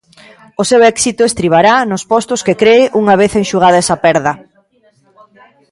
[0.61, 4.33] O seu éxito estribará nos postos que cree unha vez enxugada esa perda.